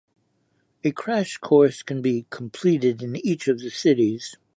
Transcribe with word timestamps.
A 0.83 0.89
"Crash 0.91 1.37
Course" 1.37 1.83
can 1.83 2.01
be 2.01 2.25
completed 2.31 3.03
in 3.03 3.17
each 3.23 3.47
of 3.47 3.59
the 3.59 3.69
cities. 3.69 4.35